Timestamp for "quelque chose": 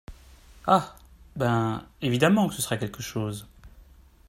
2.77-3.45